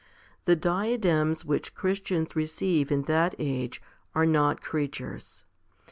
[0.45, 3.83] The diadems which Christians receive in that age
[4.15, 5.45] are not creatures.